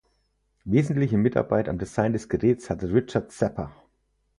[0.63, 3.71] Wesentliche Mitarbeit am Design des Geräts hatte Richard Sapper.